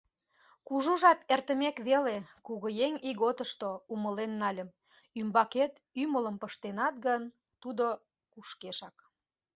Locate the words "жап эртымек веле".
1.01-2.17